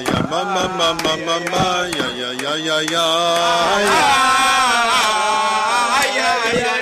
[0.00, 2.96] 呀妈妈妈妈妈妈呀呀呀呀呀！
[3.74, 3.82] 哎
[6.16, 6.81] 呀哎呀呀！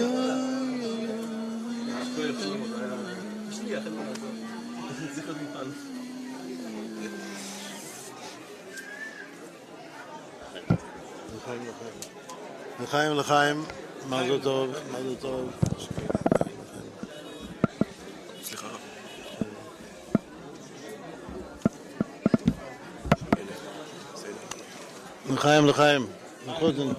[12.83, 13.63] לחיים לחיים,
[14.09, 15.49] מזל טוב, מזל טוב.
[18.43, 18.67] סליחה.
[25.33, 26.07] לחיים לחיים.
[26.47, 26.93] נכון, לחיים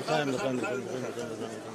[0.00, 1.67] לחיים לחיים לחיים לחיים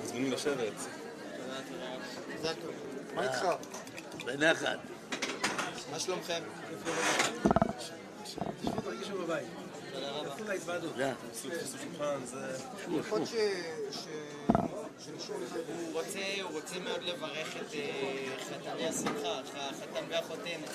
[0.00, 0.72] מוזמנים לשבת.
[3.14, 3.46] מה איתך?
[4.24, 4.78] בנחת.
[5.92, 6.42] מה שלומכם?
[8.62, 9.46] תשבו, תרגישו בבית.
[16.42, 17.74] הוא רוצה מאוד לברך את
[18.48, 20.70] חתני השמחה, החתן והחותנת.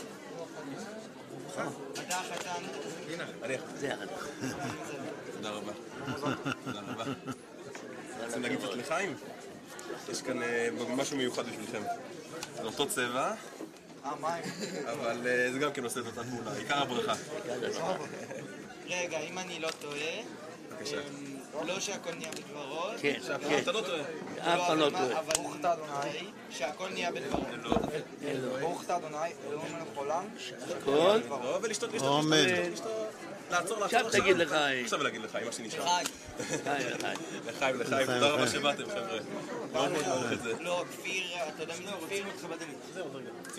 [1.94, 2.64] אתה החתן.
[3.10, 3.26] הנה,
[3.76, 4.16] זה החתן.
[5.32, 5.72] תודה רבה.
[6.66, 7.04] תודה רבה.
[8.26, 9.16] רוצים להגיד קצת לחיים?
[10.10, 11.82] יש כאן אה, משהו מיוחד בשבילכם.
[12.56, 13.34] זה אותו צבע,
[14.06, 14.44] אה, מים.
[14.86, 16.54] אבל אה, זה גם כן עושה את אותה תמונה.
[16.54, 17.14] עיקר הברכה.
[18.90, 20.22] רגע, אם אני לא טועה,
[20.72, 20.98] בבקשה.
[20.98, 23.58] אמ, לא שהכל נהיה בדברו, כן, שהפעם כן.
[23.58, 24.02] אתה לא טועה.
[24.40, 25.20] אף פעם לא טועה.
[25.20, 27.44] אבל ברוך אתה אדוני, שהכל נהיה בדברו.
[28.60, 30.26] ברוך אתה אדוני, אלוהים מלך העולם.
[30.82, 31.20] הכל.
[31.30, 32.26] לא, ולשתות, לשתות.
[32.72, 32.92] לשתות.
[33.52, 34.84] עכשיו תגיד לחיים.
[34.84, 35.86] עכשיו להגיד לחיים, מה שנשאר.
[35.86, 36.04] חי.
[36.64, 37.18] חיים, לחיים.
[37.48, 38.06] לחיים, לחיים.
[38.06, 39.20] תודה רבה שבאתם, חבר'ה.
[39.74, 40.54] מאוד מאוד מעריך את זה.
[40.60, 41.24] לא, כפיר,
[41.56, 42.26] אתה יודע מי זה כפיר?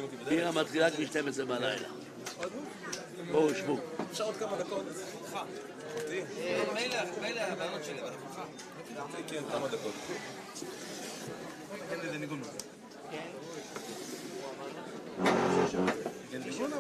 [0.05, 0.29] אותי בדרך.
[0.29, 1.89] בירה מתחילה מ-12 בלילה.
[3.31, 3.79] בואו, שבו.
[4.13, 4.85] אפשר עוד כמה דקות?
[5.97, 6.21] אותי?
[6.41, 8.41] אה, מילא, מילא הבנות שלי, אבל לך.
[9.29, 9.93] כן, כמה דקות.
[16.33, 16.79] Ya mama,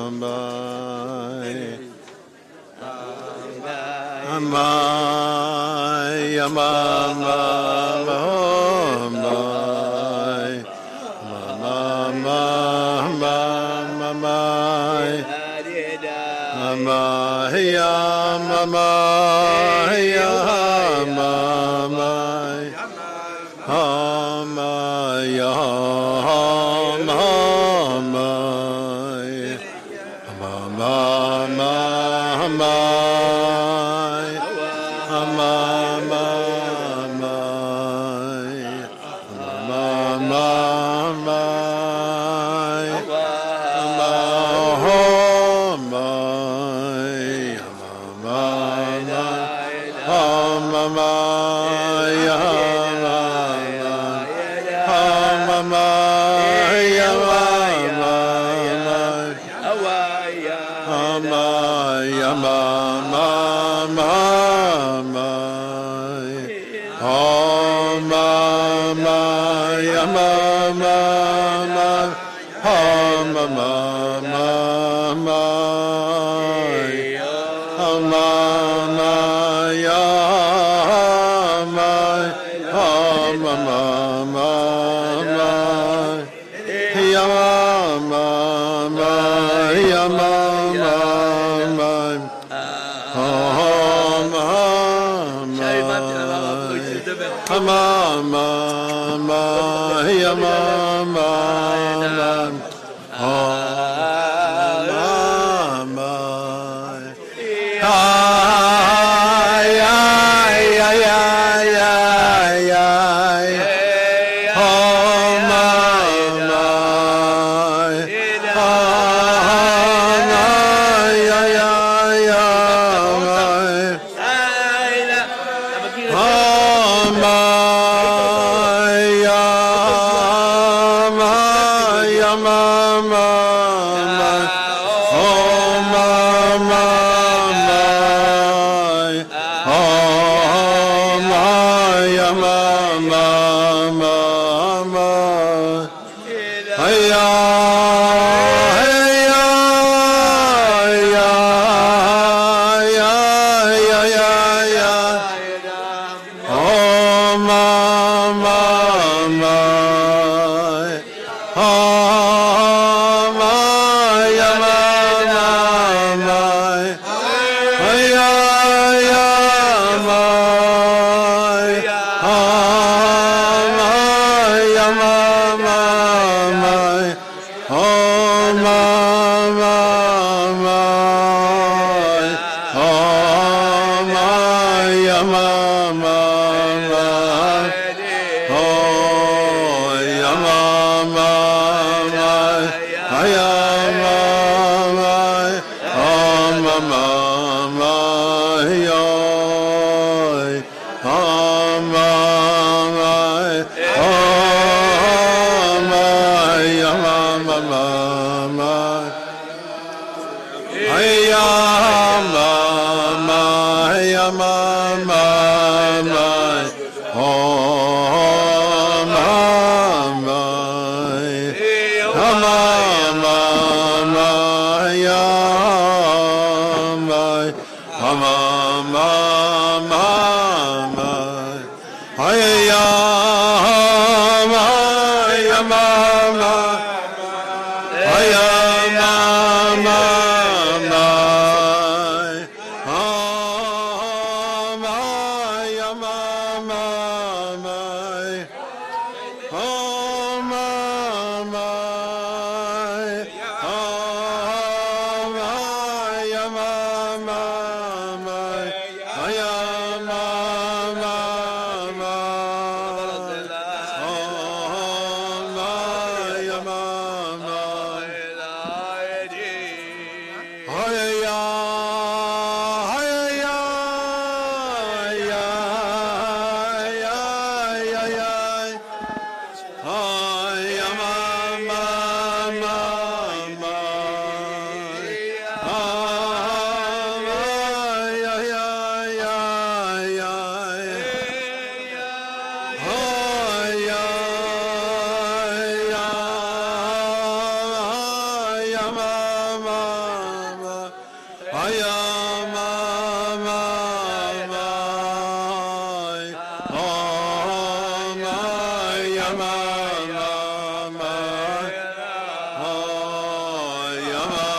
[314.24, 314.53] Brahma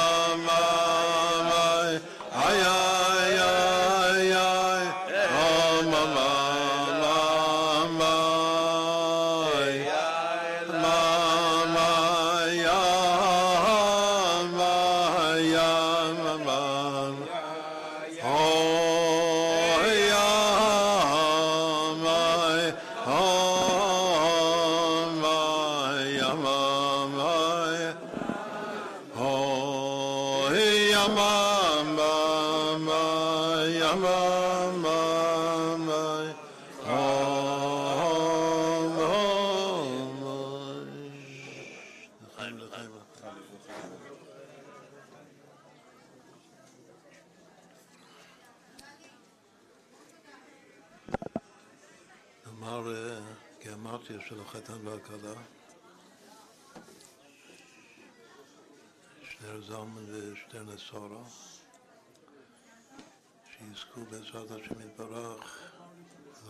[64.35, 65.71] בעזרת השם יתברך,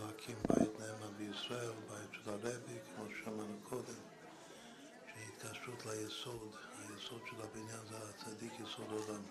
[0.00, 4.00] להקים בית נאמן בישראל, בית של הרבי, כמו ששמענו קודם,
[5.06, 9.22] שהתקשרות ליסוד, היסוד של הבניין זה הצדיק יסוד עולם.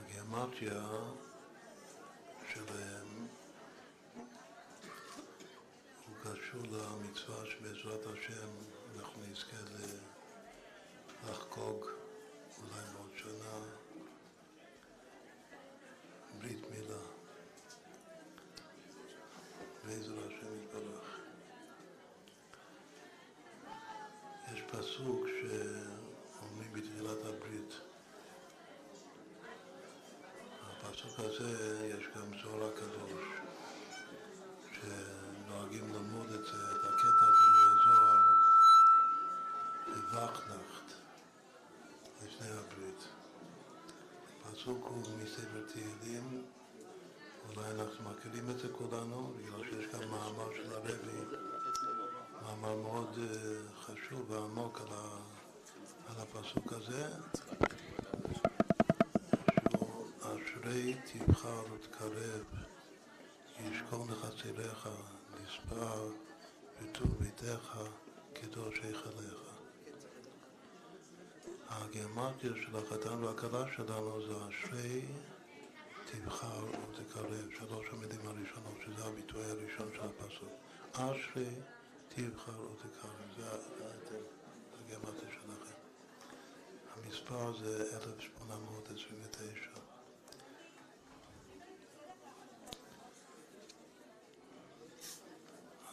[0.00, 0.86] בגימטריה
[7.26, 8.48] מצווה שבעזרת השם
[8.96, 9.56] אנחנו נזכה
[11.28, 11.86] לחגוג
[12.58, 13.58] אולי בעוד שנה
[16.38, 17.02] ברית מילה.
[19.84, 21.18] בעזרת השם יתברך.
[24.52, 27.74] יש פסוק שאומרים בתחילת הברית.
[30.62, 33.24] בפסוק הזה יש גם זוהר הקדוש,
[34.72, 36.85] שנוהגים ללמוד את זה, את
[40.16, 40.92] בווכנחט,
[42.24, 43.04] לפני הברית.
[44.44, 46.44] הפסוק הוא מספר תהילים,
[47.48, 51.36] אולי אנחנו מכירים את זה כולנו, בגלל שיש גם מאמר של הרבי,
[52.42, 53.18] מאמר מאוד
[53.80, 57.08] חשוב ועמוק על, הפסוק הזה,
[60.20, 62.44] אשרי תבחר ותקרב,
[63.60, 64.88] ישכון לחצריך,
[65.42, 66.10] נספר
[66.82, 67.78] בטוב ביתך,
[68.32, 69.55] קדוש היכליך.
[71.76, 75.04] הגיאומטיה של החתן והכלה שלנו זה אשרי
[76.04, 80.48] תבחר ותקרב, שלוש המילים הראשונות, שזה הביטוי הראשון של הפסוק.
[80.92, 81.54] אשרי
[82.08, 84.18] תבחר ותקרב, זה
[84.84, 85.76] הגיאומטיה שלכם.
[86.96, 89.86] המספר זה 1829.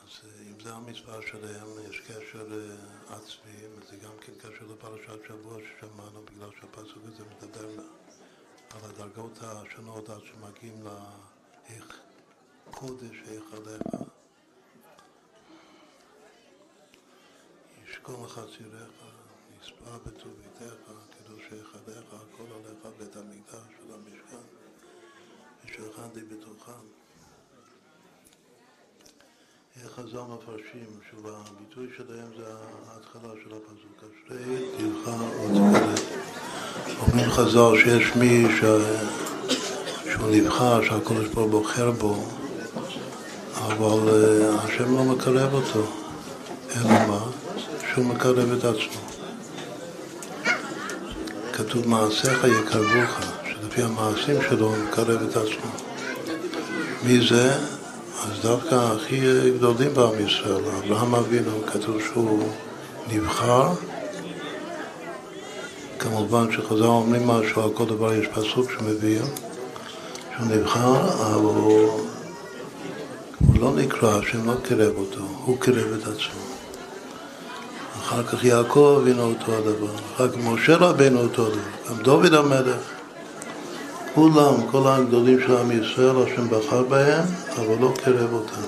[0.04, 5.28] אז אה, אם זה המספר שלהם, יש קשר אה, עצמי, וזה גם כן קשר לפרשת
[5.28, 7.70] שבוע ששמענו, בגלל שהפסוק הזה מדבר
[8.72, 12.00] על הדרגות השונות עד שמגיעים לאיך
[12.72, 13.82] קודש, איך עליך.
[17.84, 18.92] ישכון לך ציריך,
[19.60, 24.48] נספה בטוב ביתך, קדושך עליך, הכל עליך, בית המקדש של המשכן,
[25.66, 27.03] ושלחנתי בתוכם.
[29.82, 32.44] חז"ל מפרשים, שוב הביטוי שלהם זה
[32.88, 36.00] ההתחלה של הפסוק, אשרי תבחר ותקרב.
[37.00, 38.64] אומרים חז"ל שיש מי ש...
[40.12, 42.26] שהוא נבחר, שהקדוש ברוך הוא בוחר בו,
[43.56, 45.84] אבל אה, השם לא מקרב אותו,
[46.76, 47.20] אלא מה?
[47.94, 49.02] שהוא מקרב את עצמו.
[51.54, 55.72] כתוב מעשיך יקרבוך, שלפי המעשים שלו הוא מקרב את עצמו.
[57.04, 57.73] מי זה?
[58.44, 62.50] דווקא הכי גדולים בעם ישראל, אברהם אבינו, כתוב שהוא
[63.08, 63.70] נבחר.
[66.00, 69.26] כמובן שחז"ל אומרים משהו, על כל דבר יש פסוק שמביאים,
[70.36, 72.08] שהוא נבחר, אבל הוא,
[73.48, 76.44] הוא לא נקרא, השם לא קירב אותו, הוא קירב את עצמו.
[78.00, 81.60] אחר כך יעקב אבינו אותו הדבר, אחר כך משה רבינו אותו הדבר,
[81.90, 83.03] גם דוד המלך.
[84.16, 87.24] כולם, כל הגדולים של עם ישראל, השם בחר בהם,
[87.56, 88.62] אבל לא קירב אותם.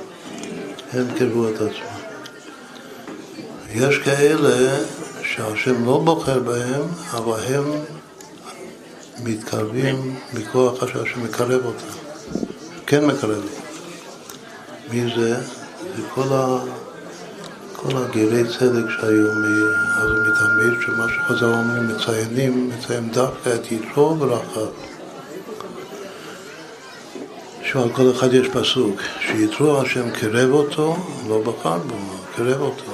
[0.93, 1.95] הם קירבו את עצמם.
[3.69, 4.77] יש כאלה
[5.23, 7.63] שהשם לא בוחר בהם, אבל הם
[9.23, 11.99] מתקרבים מכוח שהשם מקרב אותם.
[12.85, 13.43] כן מקרב.
[14.91, 15.35] מי זה?
[15.97, 16.57] זה כל, ה...
[17.75, 24.94] כל הגירי צדק שהיו מאז ומתמיד, שמה שחז"ל אומרים, מציינים, מציינים דווקא את יתרו ורחב.
[27.75, 31.95] שעל כל אחד יש פסוק, שיתרו השם קירב אותו, לא בחר בו,
[32.35, 32.91] קירב אותו.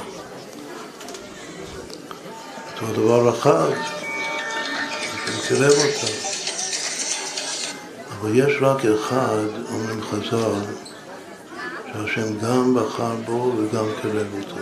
[2.82, 6.14] אותו דבר רחב, השם קירב אותו.
[8.12, 10.74] אבל יש רק אחד, אומרים חז"ל,
[11.94, 14.62] שהשם גם בחר בו וגם קירב אותו.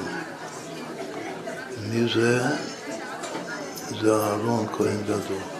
[1.89, 2.39] מי זה?
[4.01, 5.58] זה אהרון כהן גדול.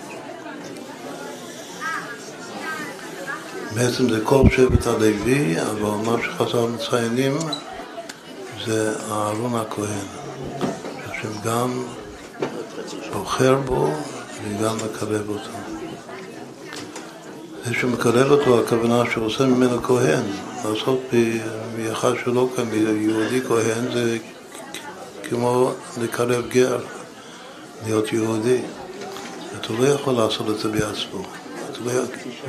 [3.80, 7.38] בעצם זה כל שבט הלוי, אבל מה שחז"ל מציינים
[8.66, 10.06] זה אהרון הכהן,
[11.06, 11.84] שהשם גם
[13.14, 13.90] בוחר בו
[14.44, 15.50] וגם מקרב אותו.
[17.66, 20.24] זה שמקרב אותו, הכוונה שעושה ממנו כהן,
[20.66, 21.02] לעשות
[21.78, 24.18] מאחד שלא כאן, מיהודי כהן, זה
[25.30, 25.72] כמו
[26.02, 26.80] לקרב גר,
[27.86, 28.62] להיות יהודי.
[29.60, 31.39] אתה לא יכול לעשות את זה בעצמו.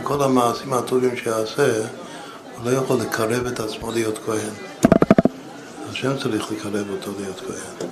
[0.02, 1.78] כל המעשים הטובים שיעשה,
[2.56, 4.50] הוא לא יכול לקרב את עצמו להיות כהן.
[5.90, 7.90] השם צריך לקרב אותו להיות כהן.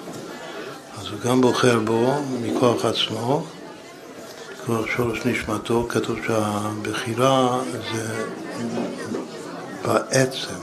[1.00, 3.46] אז הוא גם בוחר בו מכוח עצמו,
[4.62, 8.24] מכוח שורש נשמתו, כתוב שהבחירה זה
[9.84, 10.54] בעצם.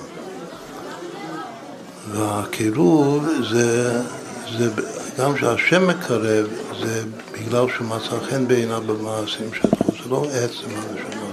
[2.12, 4.01] והקירוב זה,
[4.58, 4.70] זה
[5.17, 6.48] גם שהשם מקרב,
[6.82, 9.85] זה בגלל שהוא מצא חן בעיניו במעשים שלו.
[10.09, 11.27] לא זה לא עצם שלו.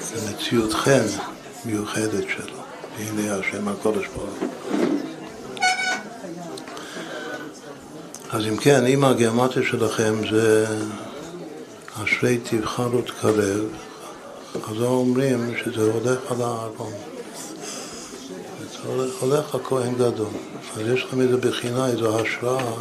[0.00, 1.06] זה מציאות חן
[1.64, 2.56] מיוחדת שלו,
[2.98, 4.52] והנה השם הקודש ברוך
[8.30, 10.66] אז אם כן, אם הגיאומטיה שלכם זה
[12.04, 13.64] אשרי תבחר ותקרב,
[14.54, 16.92] אז לא אומרים שזה הולך על הארון.
[18.72, 18.88] זה
[19.20, 20.26] הולך הכהן גדול.
[20.76, 22.72] אז יש לכם איזו בחינה, איזו השראה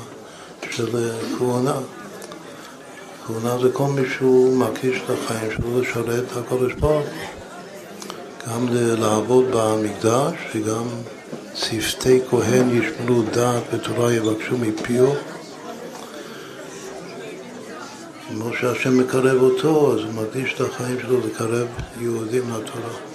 [0.72, 1.75] של כהונה.
[3.27, 7.06] כהונה זה כל מי שהוא מקיש את החיים שלו לשרת את הקודש ברוך.
[8.48, 10.84] גם לעבוד במקדש וגם
[11.56, 15.06] שפתי כהן ישמרו דעת ותורה יבקשו מפיו.
[18.30, 21.68] כמו שהשם מקרב אותו, אז הוא מקדיש את החיים שלו לקרב
[22.01, 23.12] יהודים לתורה.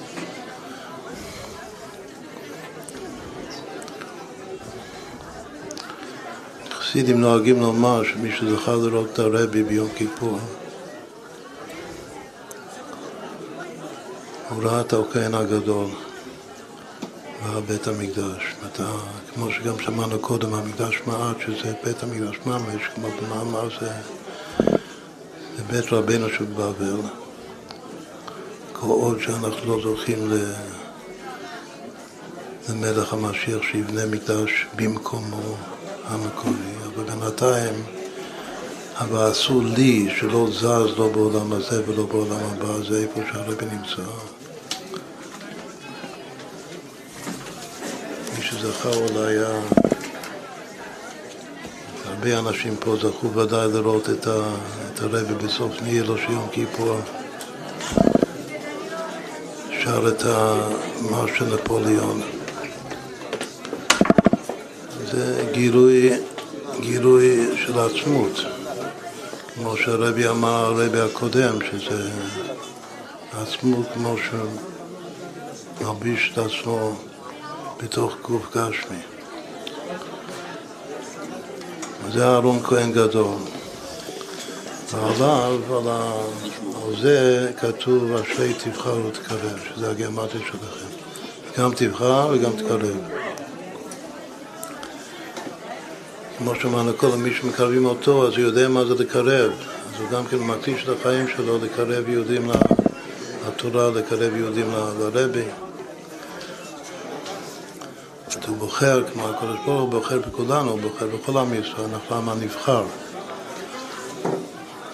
[6.89, 10.39] חסידים נוהגים לומר שמי שזכה לראות את הרבי ביום כיפור,
[14.49, 15.87] הוא ראה את הכהן הגדול
[17.47, 18.55] בבית המקדש.
[18.67, 18.91] אתה,
[19.35, 23.91] כמו שגם שמענו קודם, המקדש מעט, שזה בית המקדש ממש, כמו במאמר זה,
[25.71, 27.01] בית רבנו שבבבל.
[28.73, 30.31] כל עוד שאנחנו לא זוכים.
[32.69, 35.57] למלך המשיח שיבנה מקדש במקומו
[36.09, 37.75] המקורי, אבל בינתיים,
[38.99, 44.03] אבל אסור לי שלא זז לא בעולם הזה ולא בעולם הבא, זה איפה שהרבי נמצא.
[48.37, 49.61] מי שזכה אולי היה...
[52.05, 54.41] הרבה אנשים פה זכו ודאי לראות את, ה,
[54.95, 57.01] את הרבי בסוף נילו של יום כיפור.
[59.83, 62.21] שר את המרש של נפוליאון.
[65.11, 66.11] זה גילוי,
[66.81, 68.41] גילוי של עצמות.
[69.55, 72.11] כמו שהרבי אמר, הרבי הקודם, שזה
[73.33, 74.15] עצמות כמו
[75.79, 76.97] שמלביש את עצמו
[77.83, 78.99] בתוך גוף גשמי.
[82.13, 83.37] זה אהרון כהן גדול.
[84.93, 85.89] ועליו, על.
[86.89, 90.87] על זה כתוב אשרי תבחר ותקרב, שזה הגיאומטיה שלכם.
[91.59, 92.97] גם תבחר וגם תקרב.
[96.39, 99.53] כמו שאמרנו קודם, מי שמקרבים אותו, אז הוא יודע מה זה לקרב.
[99.95, 102.51] אז הוא גם כן מקדיש את החיים שלו לקרב יהודים
[103.49, 104.71] לתורה, לקרב יהודים
[105.01, 105.45] לרבי.
[108.47, 112.29] הוא בוחר, כמו הקדוש ברוך הוא בוחר בכולנו, הוא בוחר בכל עם ישראל, אנחנו עם
[112.29, 112.85] הנבחר.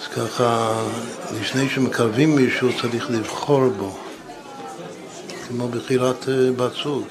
[0.00, 0.74] אז ככה,
[1.40, 3.96] לפני שמקרבים מישהו צריך לבחור בו,
[5.48, 7.04] כמו בחירת אה, בת זוג.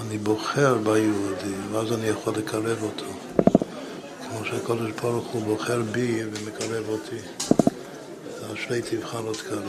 [0.00, 3.04] אני בוחר ביהודי, ואז אני יכול לקרב אותו.
[4.28, 7.16] כמו שהקדוש ברוך הוא בוחר בי ומקרב אותי.
[8.54, 9.62] אשרי תבחר ותקרב.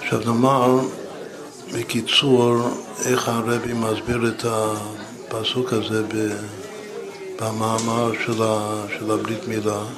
[0.00, 0.78] עכשיו נאמר
[1.74, 2.56] בקיצור
[3.04, 6.02] איך הרבי מסביר את הפסוק הזה
[7.40, 8.12] במאמר
[8.98, 9.72] של הברית מילה.
[9.72, 9.88] הוא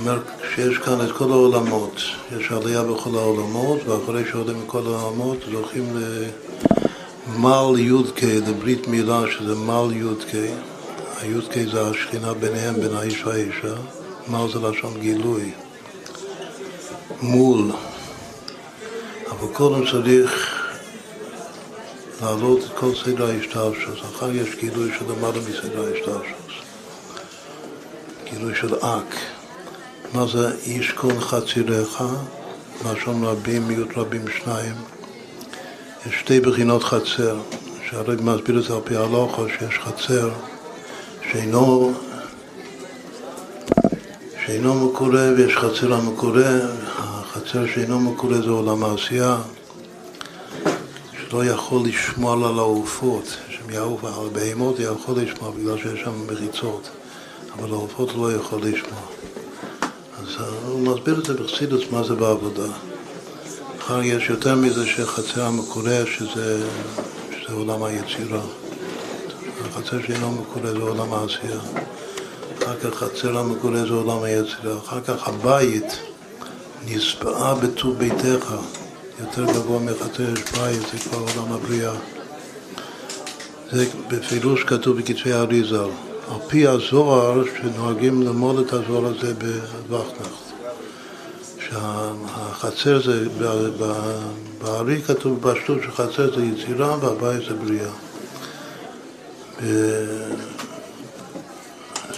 [0.00, 0.18] אומר
[0.54, 1.92] שיש כאן את כל העולמות,
[2.38, 5.96] יש עלייה בכל העולמות, ואחרי שעולים מכל העולמות זוכים
[7.28, 10.34] למל י"ק, לברית מילה שזה מל י"ק,
[11.20, 13.74] הי"ק זה השכינה ביניהם, בין האיש והאישה,
[14.28, 15.50] מל זה לשון גילוי,
[17.22, 17.70] מול,
[19.30, 20.58] אבל קודם צריך
[22.22, 26.52] להעלות את כל סדר ההשתלשלות, אחר יש גילוי של למעלה מסדר ההשתלשלות,
[28.30, 29.31] גילוי של אק.
[30.14, 32.02] מה זה ישכון חצירך?
[32.84, 34.74] לשון רבים, מיעוט רבים שניים.
[36.06, 37.36] יש שתי בחינות חצר,
[37.90, 40.30] שהרב מסביר את זה על פי הלוכה, שיש חצר
[41.32, 41.92] שאינו,
[44.46, 46.58] שאינו מקורה ויש חצר המקורה,
[46.98, 49.36] החצר שאינו מקורה זה עולם העשייה,
[51.12, 56.88] שלא יכול לשמוע על העופות, שהם יעוף על הבהמות יכול לשמוע בגלל שיש שם מריצות,
[57.58, 59.21] אבל העופות לא יכול לשמוע.
[60.66, 62.68] הוא מסביר את זה בחסידוס, מה זה בעבודה.
[63.80, 66.66] אחר יש יותר מזה שחצר המקורה, שזה,
[67.30, 68.40] שזה עולם היצירה.
[69.64, 71.60] החצר שאינו מקורה זה עולם העשייה.
[72.62, 74.78] אחר כך חצר המקורה זה עולם היצירה.
[74.78, 75.98] אחר כך הבית
[76.86, 78.54] נספעה בטוב ביתך.
[79.20, 81.92] יותר גבוה מחצר יש בית, זה כבר עולם הבריאה.
[83.72, 85.84] זה בפירוש כתוב בכתבי האריזה.
[86.28, 89.34] על פי הזוהר, שנוהגים ללמוד את הזוהר הזה
[89.88, 90.52] בווכנחט.
[91.58, 93.28] שהחצר זה,
[94.58, 97.92] בארי כתוב בפשטות שחצר זה יצירה והבית זה בריאה.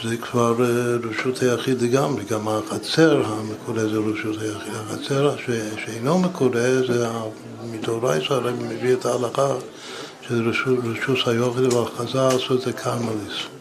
[0.04, 4.72] זה כבר אה, רשות היחיד לגמרי, גם החצר המקורה זה רשות היחיד.
[4.74, 5.50] החצר ש,
[5.84, 7.08] שאינו מקורה זה
[7.70, 9.54] מדאורייתא, הרב מביא את ההלכה
[10.30, 13.53] רשות, רשות היוחד, אבל חז"ל עשו את זה קרמליס.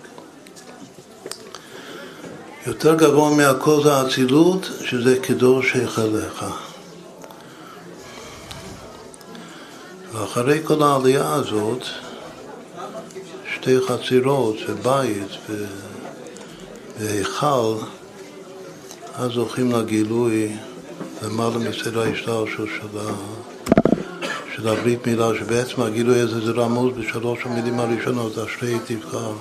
[2.67, 6.45] יותר גבוה מהכל זה האצילות, שזה קדוש היכליך.
[10.13, 11.84] ואחרי כל העלייה הזאת,
[13.56, 15.28] שתי חצירות ובית
[16.99, 17.76] והיכל,
[19.15, 20.52] אז זוכים לגילוי
[21.23, 23.13] למעלה מסדר ההשתלשות של, ה...
[24.56, 29.32] של הברית מילה, שבעצם הגילוי הזה זה רמוז בשלוש המילים הראשונות, אשרי תבחר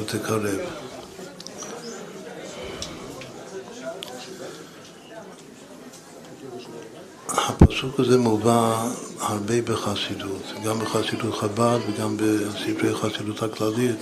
[0.00, 0.89] ותקרב.
[7.80, 8.88] הפסוק הזה מובא
[9.20, 13.98] הרבה בחסידות, גם בחסידות חב"ד וגם בספרי חסידות הכללית.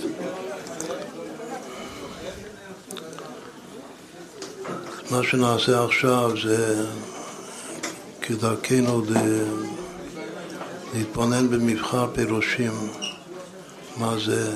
[5.11, 6.85] מה שנעשה עכשיו זה
[8.21, 9.01] כדרכנו
[10.93, 12.73] להתבונן במבחר פירושים,
[13.97, 14.51] מה זה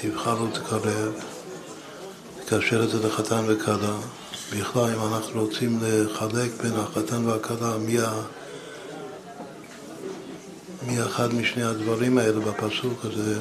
[0.00, 1.12] תבחר ותקרב,
[2.40, 3.96] לקשר את זה לחתן וכלה.
[4.52, 7.98] בכלל, אם אנחנו רוצים לחלק בין החתן והכלה, מי,
[10.88, 10.90] ה...
[10.90, 13.38] מי אחד משני הדברים האלה בפסוק הזה,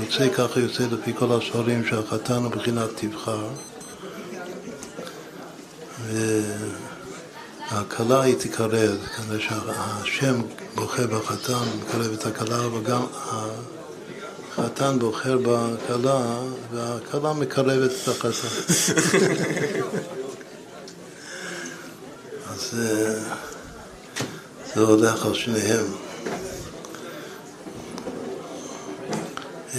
[0.00, 3.48] יוצא ככה, יוצא לפי כל הספרים שהחתן הוא בחינת תבחר,
[7.70, 10.42] והכלה היא תקרב, כנראה שהשם
[10.74, 13.02] בוחר בחתן, מקרב את הכלה, אבל גם
[14.58, 16.38] החתן בוחר בכלה,
[16.72, 18.48] והכלה מקרבת את החתן.
[22.50, 22.76] אז
[24.74, 26.07] זה הולך על שניהם.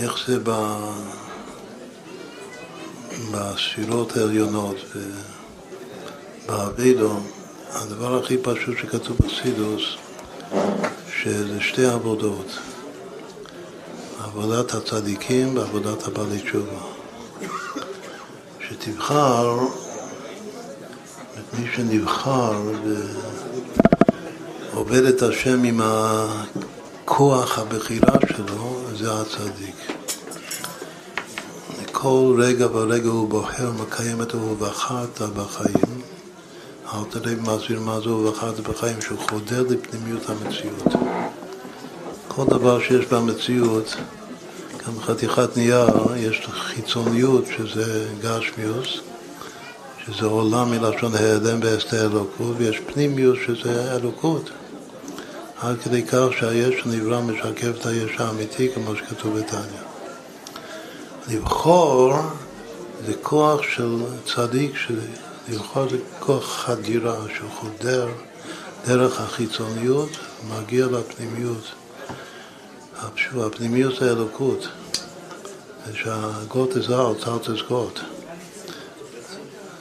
[0.03, 0.37] איך זה
[3.31, 4.75] בספירות העליונות
[6.45, 7.13] ובאבידו,
[7.71, 9.83] הדבר הכי פשוט שכתוב בסידוס,
[11.21, 12.57] שזה שתי עבודות.
[14.23, 16.79] עבודת הצדיקים ועבודת הבעלי תשובה.
[18.69, 19.59] שתבחר,
[21.33, 22.61] את מי שנבחר
[24.73, 28.18] ועובד את השם עם הכוח הבחירה
[28.99, 29.75] זה הצדיק.
[31.91, 36.01] כל רגע ורגע הוא בוחר, מקיים את הוא ובחרת בחיים.
[36.85, 40.93] האלתר מסביר מה זה ובחרת בחיים, שהוא חודר לפנימיות המציאות.
[42.27, 43.95] כל דבר שיש במציאות,
[44.87, 48.99] גם חתיכת נייר, יש חיצוניות שזה גשמיוס,
[50.05, 54.49] שזה עולם מלשון העדם ואסתר אלוקות, ויש פנימיות שזה אלוקות.
[55.61, 59.81] עד כדי כך שהיש הנברא משקף את היש האמיתי, כמו שכתוב בתניא.
[61.27, 62.13] לבחור
[63.05, 63.95] זה כוח של
[64.25, 64.73] צדיק,
[65.49, 68.07] לבחור זה כוח חדירה, שחודר
[68.87, 70.09] דרך החיצוניות,
[70.49, 71.63] מגיע לפנימיות.
[73.35, 74.67] הפנימיות זה אלוקות.
[75.85, 77.99] זה שהגות out is God.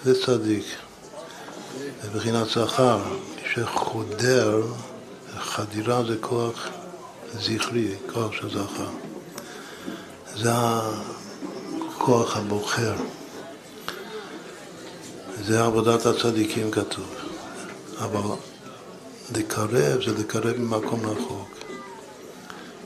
[0.04, 0.64] זה צדיק.
[2.02, 2.98] זה בחינת שכר.
[3.54, 4.62] שחודר,
[5.58, 6.68] חדירה זה כוח
[7.34, 8.88] זכרי, כוח של זכר.
[10.36, 12.94] זה הכוח הבוחר.
[15.42, 17.14] זה עבודת הצדיקים כתוב.
[17.98, 18.20] אבל
[19.34, 21.48] לקרב זה לקרב ממקום רחוק.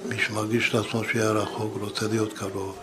[0.09, 2.77] מי שמרגיש לעצמו שיהיה רחוק, רוצה להיות קרוב.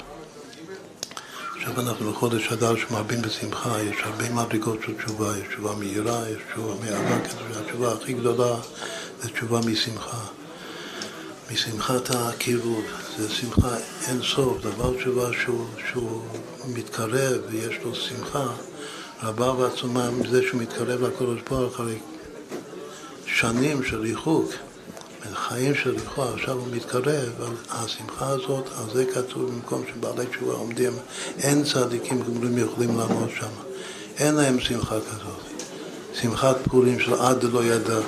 [1.58, 6.42] עכשיו אנחנו בחודש אדר שמרבים בשמחה, יש הרבה מדרגות של תשובה, יש תשובה מהירה, יש
[6.52, 7.16] תשובה מאהבה,
[7.60, 8.56] התשובה הכי גדולה
[9.22, 10.26] זה תשובה משמחה.
[11.52, 12.84] משמחת הקירוב,
[13.18, 13.78] זה שמחה
[14.08, 16.22] אין סוף, דבר תשובה שהוא, שהוא
[16.68, 18.48] מתקרב ויש לו שמחה
[19.24, 21.98] רבה ועצומה מזה שהוא מתקרב לקדוש ברוך אחרי
[23.26, 24.52] שנים של ריחוק.
[25.34, 30.54] חיים של לכאורה, עכשיו הוא מתקרב, אבל השמחה הזאת, על זה כתוב במקום שבעלי תשובה
[30.54, 30.94] עומדים,
[31.38, 33.50] אין צדיקים גמורים יכולים לעמוד שם.
[34.18, 35.64] אין להם שמחה כזאת.
[36.22, 38.00] שמחת פורים של עד לא ידע.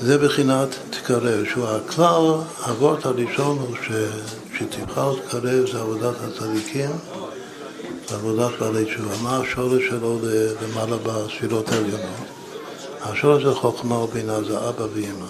[0.00, 2.34] זה בחינת תקרב, שהוא הכלל,
[2.66, 3.90] הוורט הראשון הוא ש,
[4.58, 6.90] שתבחר תקרב זה עבודת הצדיקים,
[8.08, 9.14] זה עבודת בעלי תשובה.
[9.22, 10.18] מה השורש שלו
[10.62, 12.28] למעלה בספירות העליונות?
[13.02, 15.26] השורש זה חוכמה ובינה, זה אבא ואמא.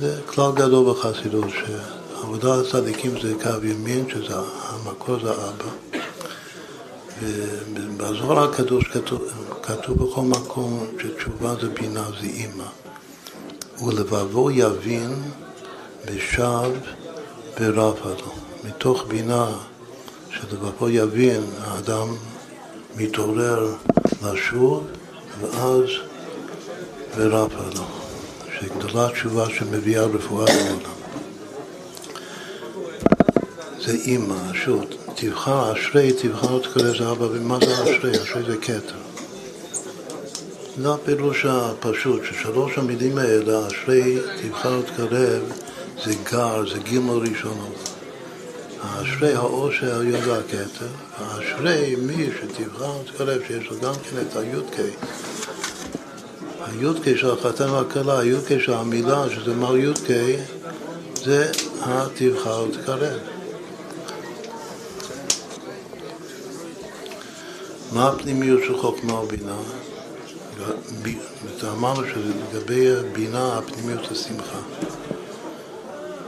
[0.00, 4.34] זה כלל גדול בחסידות, שעבודה הצדיקים זה קו ימין, שזה
[4.68, 5.98] המקור זה אבא.
[7.22, 9.22] ובזוהר הקדוש כתוב,
[9.62, 12.83] כתוב בכל מקום שתשובה זה בינה, זה אימא.
[13.82, 15.14] ולבבו יבין
[16.06, 16.70] ושב
[17.60, 18.32] ורב לו.
[18.64, 19.46] מתוך בינה
[20.30, 22.08] שלבבו יבין, האדם
[22.96, 23.74] מתעורר
[24.22, 24.84] לשוב,
[25.40, 25.84] ואז
[27.16, 27.84] ורפא לו.
[28.60, 30.94] שגדולה תשובה שמביאה רפואה לעולם.
[33.80, 34.84] זה אימא, שוב,
[35.14, 38.22] תבחר אשרי, תבחר תקרא זה אבא, ומה זה אשרי?
[38.22, 39.03] אשרי זה כתר.
[40.78, 45.42] זה הפירוש הפשוט, ששלוש המילים האלה, אשרי, תבחר תקרב,
[46.04, 47.88] זה גר, זה גימל ראשונות.
[48.82, 54.76] האשרי העושר יודע הכתר, האשרי מי שתבחר תקרב, שיש לו גם כן את הי"ק.
[56.66, 60.08] הי"ק של החתן והכלה, הי"ק של המילה, שזה מר י"ק,
[61.24, 63.18] זה התבחר ותקרב.
[67.92, 69.83] מה הפנימיות של חוכמה ובינה?
[71.72, 74.58] אמרנו שלגבי בינה הפנימיות זה שמחה.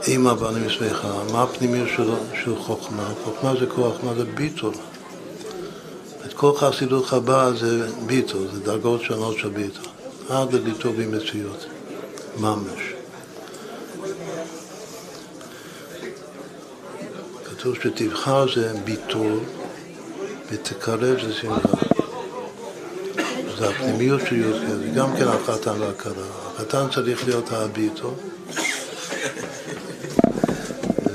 [0.07, 1.23] אימה בנים שמחה.
[1.33, 2.09] מה הפנימיות של,
[2.43, 3.13] של חוכמה?
[3.23, 4.73] חוכמה זה כוח, מה זה ביטול.
[6.25, 9.85] את כל חסידות חב"ד זה ביטול, זה דרגות שונות של ביטול.
[10.29, 11.65] עד לליטול במציאות,
[12.39, 12.93] ממש.
[17.45, 19.39] כתוב שתבחר זה ביטול
[20.51, 21.86] ותקרב זה שמחה.
[23.59, 26.13] זה הפנימיות של י"ק, זה גם כן החתן והכלה.
[26.55, 28.13] החתן צריך להיות הביטול,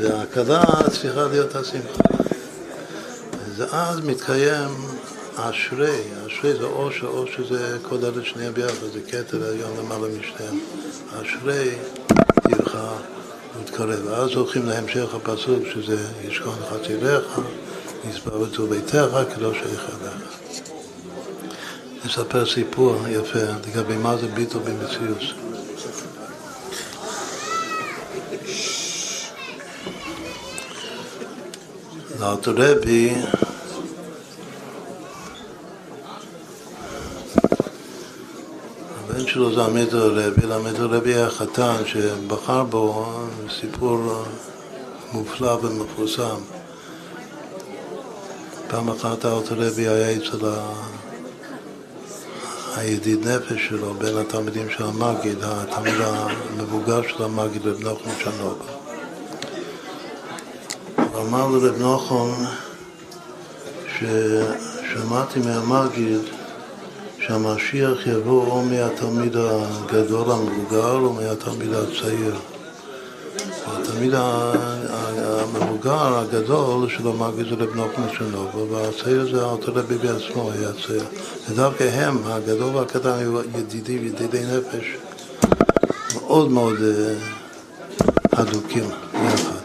[0.00, 2.02] והכלה צריכה להיות השמחה.
[3.56, 4.68] ואז מתקיים
[5.36, 10.58] אשרי, אשרי זה אושר, אושר זה כל אלה שניהם ביחד, זה כתר העליון למעלה משניהם.
[11.20, 11.70] אשרי
[12.42, 12.96] תבחר
[13.60, 14.06] ותקרב.
[14.06, 15.96] ואז הולכים להמשך הפסוק שזה
[16.28, 17.40] ישכון חצילך,
[18.10, 20.41] יסבר בטור ביתך, כלא שייך אליך.
[22.04, 23.38] נספר סיפור יפה
[23.68, 25.18] לגבי מה זה ביטול במציאות.
[32.20, 33.14] לאלתרבי
[38.98, 39.62] הבן שלו זה
[39.98, 43.12] הרבי, למטר הרבי היה חתן שבחר בו
[43.60, 44.24] סיפור
[45.12, 46.40] מופלא ומפורסם.
[48.68, 50.46] פעם אחת האלתר היה אצל
[52.76, 58.58] הידיד נפש שלו, בין התלמידים של המגיד, התלמיד המבוגר של המגיד, רב נחמן שנוק.
[61.16, 62.44] אמר לרב נחמן
[63.88, 66.20] ששמעתי מהמגיד
[67.18, 72.34] שהמשיח יבוא או מהתלמיד הגדול המבוגר או מהתלמיד הצעיר.
[73.66, 74.14] התלמיד
[75.54, 81.04] המבוגר הגדול של המגיד זה נחמן שנובו, והצעיר זה אלתר רבי בעצמו היה צעיר.
[81.48, 84.84] ודווקא הם, הגדול והקטן, היו ידידי וידידי נפש
[86.14, 86.76] מאוד מאוד
[88.32, 88.84] הדוקים
[89.14, 89.62] יחד.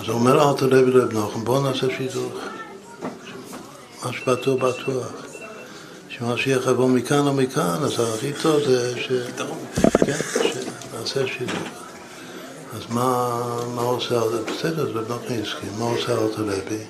[0.00, 2.32] אז אומר אלתר רבי לרב נחמן, בואו נעשה שידוך.
[4.04, 5.06] מה שבטוח בטוח.
[6.08, 9.12] שמשיח יבוא מכאן או מכאן, אז הכי טוב זה ש...
[10.06, 11.89] כן, שנעשה שידוך.
[12.72, 13.40] אז מה,
[13.74, 16.84] מה עושה, בסדר, זה לא הסכים, מה עושה אלתר רבי?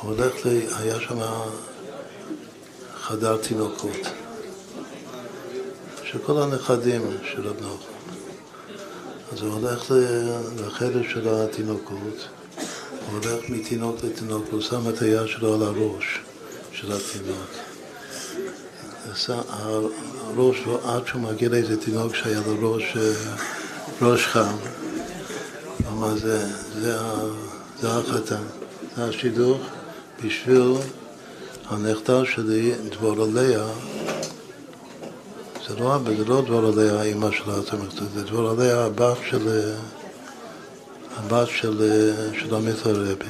[0.00, 0.48] הוא הולך, ל...
[0.76, 1.18] היה שם
[3.00, 4.06] חדר תינוקות,
[6.04, 7.02] של כל הנכדים
[7.34, 7.98] של נחמן.
[9.32, 9.92] אז הוא הולך
[10.66, 12.28] לחדר של התינוקות,
[13.10, 16.20] הוא הולך מתינוק לתינוק, הוא שם את היד שלו על הראש
[16.72, 17.50] של התינוק.
[19.48, 22.96] הראש, עד שהוא מגיע לאיזה תינוק שהיה לו ראש,
[24.02, 24.56] ראש חם,
[25.84, 26.46] כלומר זה,
[26.80, 26.98] זה,
[27.80, 28.42] זה החתן,
[28.96, 29.58] זה השידוך
[30.24, 30.72] בשביל
[31.68, 33.68] הנכדה שלי, דבורה לאה,
[35.68, 39.72] זה לא, זה לא דבורה לאה האימא של התמכת, זה דבורה לאה הבת של,
[41.16, 41.82] הבת של,
[42.40, 43.24] של עמית הרבי,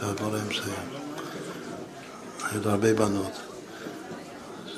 [0.00, 0.98] שהדבר מסיים.
[2.52, 3.32] היו לו הרבה בנות.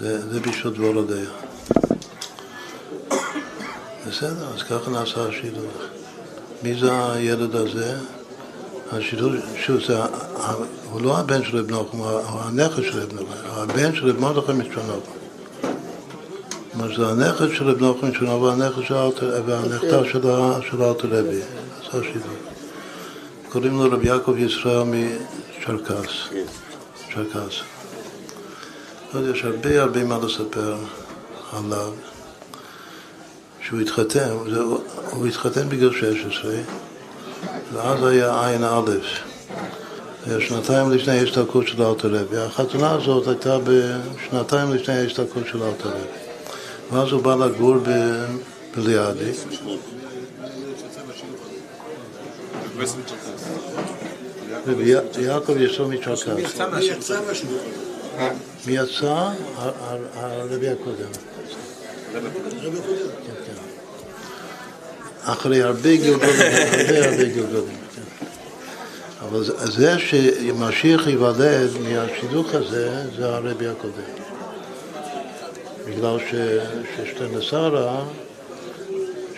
[0.01, 1.31] זה, זה בשביל דבורה לאה.
[4.09, 6.00] בסדר, אז ככה נעשה השידוך.
[6.63, 7.97] מי זה הילד הזה?
[8.93, 9.99] השידור, שוב, זה,
[10.91, 14.53] הוא לא הבן של רב נחום, הוא הנכד של רב נחום, הבן של רב מרדכי
[14.53, 15.03] משונוב.
[16.73, 18.95] כלומר, זה הנכד של רב נחום משונוב והנכד
[19.47, 21.41] והנכדה של אלתר רבי.
[21.93, 22.37] זה השידור.
[23.49, 26.13] קוראים לו רב יעקב ישראל מצ'רקס.
[27.15, 27.55] צ'רקס.
[29.15, 30.77] יש הרבה הרבה מה לספר
[31.53, 31.93] עליו.
[33.63, 34.29] שהוא התחתן,
[35.11, 36.53] הוא התחתן בגיל 16
[37.73, 38.91] ואז היה עין א',
[40.41, 42.37] שנתיים לפני ההסתלקות של אלתר רבי.
[42.37, 45.99] החתונה הזאת הייתה בשנתיים לפני ההסתלקות של אלתר רבי.
[46.93, 47.77] ואז הוא בא לגור
[48.77, 49.31] בליאדי.
[54.67, 56.25] רבי י- יעקב יצא מצ'רקס.
[58.67, 59.29] מי יצא
[60.15, 60.97] הרבי הקודם.
[62.15, 62.71] רבי הקודם.
[63.27, 63.53] כן, כן.
[65.25, 66.41] אחרי הרבה גלגולים,
[66.73, 67.77] הרבה הרבה גלגולים.
[67.95, 68.27] כן.
[69.29, 73.93] אבל זה- זה שמשיח ייוולד מהשידוך הזה, זה הרבי הקודם.
[75.89, 76.35] בגלל ש-
[76.97, 78.03] ששתנסרה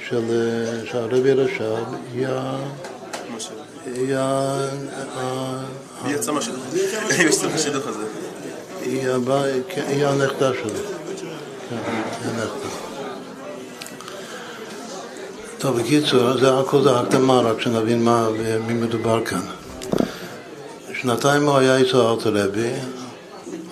[0.08, 0.22] של
[0.90, 1.74] שהרבי רש"ב
[2.14, 2.68] היא ה-
[3.86, 5.64] היא ה-
[6.04, 6.60] מי יצא מהשידוך?
[7.86, 8.04] הזה?
[9.88, 10.70] היא הנכדה שלו.
[11.70, 12.91] כן, היא הנכדה.
[15.62, 19.40] טוב, בקיצור, זה הכל זה הקדמה, רק שנבין מה, במי מדובר כאן.
[21.00, 22.72] שנתיים הוא היה אצל ארתרבי,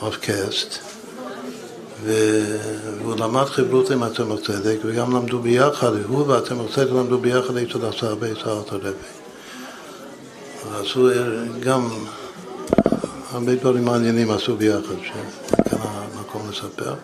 [0.02, 0.78] רב קסט,
[2.02, 2.56] ו-
[2.98, 7.86] והוא למד חברות עם התמר צדק, וגם למדו ביחד, הוא והתמר צדק למדו ביחד אצל
[7.86, 8.88] הסבא, אצל ארתרבי.
[10.70, 11.08] ועשו
[11.60, 11.88] גם
[13.32, 16.94] הרבה דברים מעניינים עשו ביחד, שכאן המקום לספר.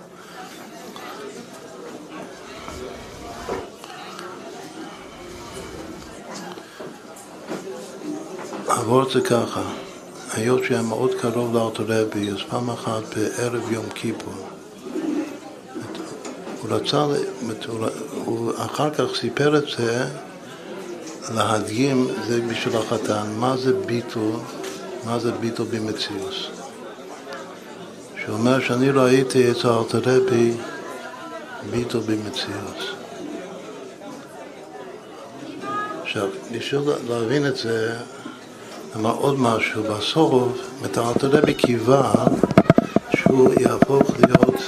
[8.87, 9.63] עבור זה ככה,
[10.33, 14.35] היות שהיה מאוד קרוב לארתורבי, אז פעם אחת בערב יום כיפור,
[16.61, 17.07] הוא רצה,
[18.25, 20.05] הוא, אחר כך סיפר את זה
[21.35, 24.33] להדגים, זה בשביל החתן, מה זה ביטול,
[25.05, 26.47] מה זה ביטול במציאוס.
[28.25, 30.53] שאומר שאני ראיתי אצל הארתרבי
[31.71, 32.85] ביטול במציאוס.
[36.03, 37.97] עכשיו, בשביל להבין את זה,
[38.97, 40.53] אמר עוד משהו, בסוף,
[40.85, 42.13] את הארתרבי קיווה
[43.17, 44.61] שהוא יהפוך להיות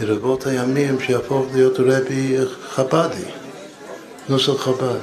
[0.00, 2.36] ברבות הימים, שיהפוך להיות רבי
[2.68, 3.24] חב"די,
[4.28, 4.98] נוסח חב"ד.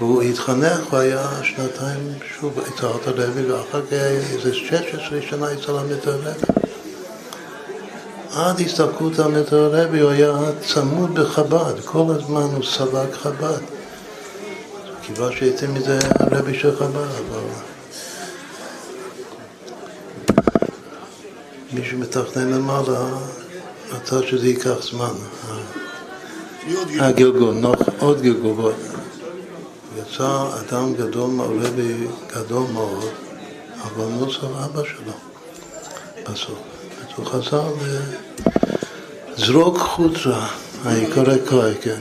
[0.00, 6.30] והוא התחנך, הוא היה שנתיים שוב אצל הרבי, ואחר כך איזה 16 שנה אצל המתרבי.
[8.36, 13.81] עד הסתלקות המתרבי הוא היה צמוד בחב"ד, כל הזמן הוא סלק חב"ד.
[15.02, 17.40] קיווה שהייתי מזה רבי של חב"ד, אבל...
[21.72, 23.00] מי שמתכנן למעלה,
[23.90, 25.14] רצה שזה ייקח זמן.
[27.00, 27.54] הגלגול,
[27.98, 28.72] עוד גלגול.
[29.98, 33.04] יצא אדם גדול, רבי גדול מאוד,
[33.82, 35.12] אבל נוסף אבא שלו
[36.22, 36.58] בסוף.
[37.00, 37.68] אז הוא חזר
[39.38, 40.46] לזרוק חוצה,
[40.84, 42.00] העיקרי קרוי, כן.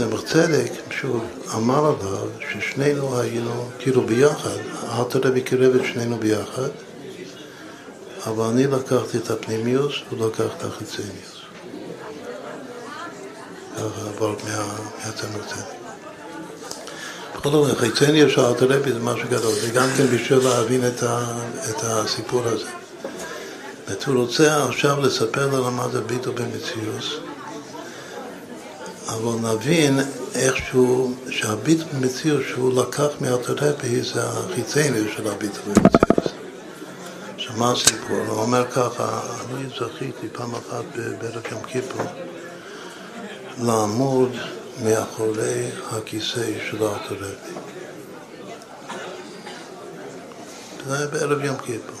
[0.00, 4.56] הצמח צדק, שוב, אמר עליו ששנינו היינו כאילו ביחד,
[5.10, 6.68] תראה קירב את שנינו ביחד,
[8.26, 11.40] אבל אני לקחתי את הפנימיוס, הוא לקח את החיצניוס.
[13.76, 15.80] ככה עבר מהצמח צדק.
[17.36, 21.24] בכל אופן, חיצניוס של אלתרבי זה משהו גדול, זה גם כן בשביל להבין את, ה,
[21.70, 22.68] את הסיפור הזה.
[24.06, 27.29] הוא רוצה עכשיו לספר לנו מה זה ביטו במציאוס,
[29.14, 30.00] אבל נבין
[30.34, 36.32] איכשהו שהביטו במציאוס שהוא לקח מאלתרבי זה החיצניוס של הביטו במציאוס.
[37.34, 38.16] עכשיו מה הסיפור?
[38.26, 39.20] הוא אומר ככה,
[39.50, 42.02] אני זכיתי פעם אחת בערב יום כיפור
[43.62, 44.36] לעמוד
[44.84, 47.26] מאחורי הכיסא של הארתרבי.
[50.86, 51.96] זה היה בערב יום כיפור.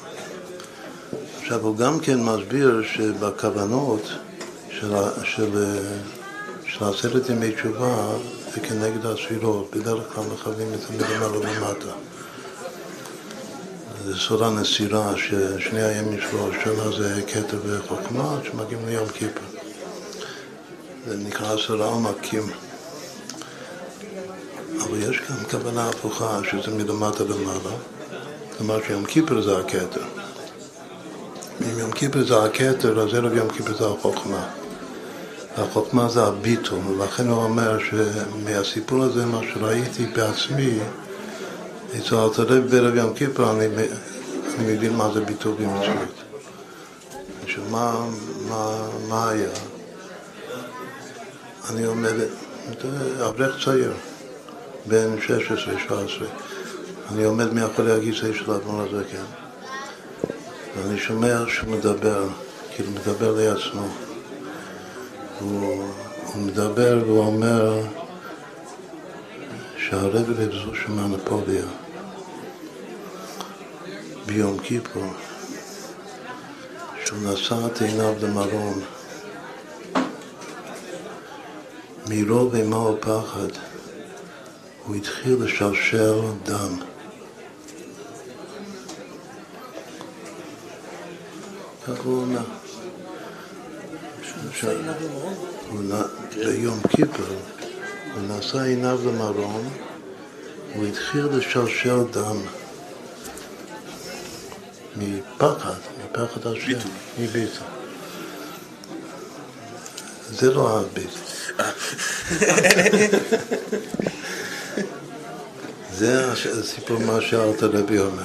[1.40, 4.02] עכשיו הוא גם כן מסביר שבכוונות
[4.70, 4.94] של,
[5.24, 5.50] של,
[6.72, 8.08] של עשרת ימי תשובה
[8.54, 11.92] זה כנגד הספירות, בדרך כלל מכוונים את זה מלמעלה למטה.
[14.04, 19.44] זה סורה נסירה ששני הימים של השנה זה כתר וחוכמה, שמגיעים ליום כיפור.
[21.06, 22.50] זה נקרא סורה עומקים.
[24.80, 27.76] אבל יש כאן כוונה הפוכה, שזה מלמטה למעלה.
[28.56, 30.04] כלומר שיום כיפור זה הכתר.
[31.62, 34.59] אם יום כיפור זה הכתר, אז ערב יום כיפור זה החוכמה.
[35.58, 40.78] והחוכמה זה הביטול, ולכן הוא אומר שמהסיפור הזה, מה שראיתי בעצמי,
[41.98, 43.66] אצל אלתרעב בערב יום כיפור, אני,
[44.58, 46.22] אני מבין מה זה ביטול במציאות.
[47.42, 48.06] עכשיו, מה,
[49.08, 49.48] מה, היה?
[51.70, 51.82] אני
[52.82, 53.92] זה אברך צעיר,
[54.86, 55.16] בן
[55.88, 55.90] 16-17.
[57.12, 59.24] אני עומד מאחורי הכיסא של האדמו"ר הזה, כן.
[60.76, 62.28] ואני שומע שהוא מדבר,
[62.74, 64.09] כאילו מדבר לעצמו.
[65.40, 65.84] הוא,
[66.26, 67.82] הוא מדבר והוא אומר
[69.76, 71.64] שהרבי רב זושה מהנפוליה
[74.26, 75.12] ביום כיפור,
[77.04, 78.80] שהוא נשא את עיניו למרום,
[82.08, 83.48] מרוב אימה ופחד,
[84.86, 86.76] הוא התחיל לשלשל דם.
[91.86, 92.59] כך הוא אומר.
[95.72, 96.02] נ-
[96.44, 97.24] ביום כיפר,
[98.14, 99.68] הוא נשא עיניו למרום,
[100.74, 102.36] הוא התחיל לשלשל דם.
[104.96, 105.74] מפחד,
[106.04, 106.78] מפחד השם.
[107.18, 107.66] מביטול.
[110.30, 111.10] זה לא הביט.
[115.98, 118.22] זה הסיפור מה שאלת רבי אומר.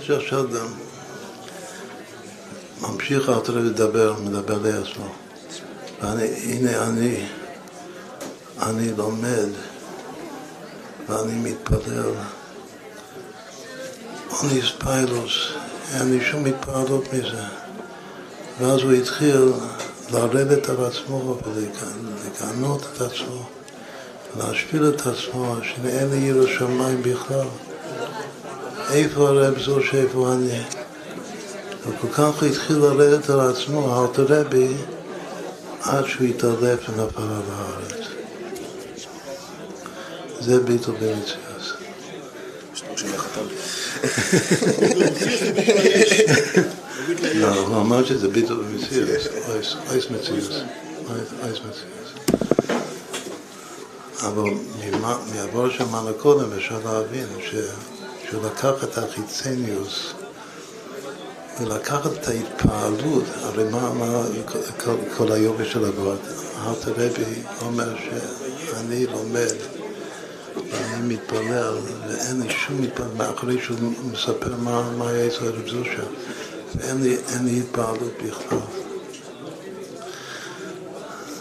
[0.00, 0.72] יש עכשיו דם.
[2.92, 5.14] ממשיך רבי לדבר, מדבר לעצמו.
[6.02, 7.26] והנה, הנה אני,
[8.62, 9.48] אני לומד
[11.08, 12.12] ואני מתפלל.
[14.30, 15.32] אוניס פיילוס,
[15.94, 17.42] אין לי שום התפעלות מזה.
[18.60, 19.52] ואז הוא התחיל
[20.12, 23.46] לרדת על עצמו ולגנות את עצמו,
[24.38, 27.46] להשפיל את עצמו, שאין לי ירא שמיים בכלל.
[28.90, 30.79] איפה הרב זו שאיפה אני?
[31.80, 34.74] וכל כך התחיל לרדת על עצמו, אלתר רבי,
[35.82, 38.06] עד שהוא התעלף ונפל על הארץ.
[40.40, 40.58] זה.
[42.96, 43.40] של החתן.
[47.34, 49.08] לא, הוא אמר שזה ביטול במציאות,
[49.90, 50.52] אייס מציאות.
[54.22, 54.50] אבל
[55.34, 57.26] מעבור שמענו קודם אפשר להבין
[58.30, 60.12] שהוא לקח את החיצניוס
[61.60, 64.22] ולקחת את ההתפעלות, הרי מה, מה
[64.84, 66.20] כל, כל היופי של הגבוהות?
[66.86, 69.54] רבי אומר שאני לומד
[70.70, 71.74] ואני מתפלל
[72.08, 76.02] ואין לי שום התפעלות, אחרי שהוא מספר מה, מה היה אצל הרב זושה
[76.74, 78.58] ואין לי, לי התפעלות בכלל.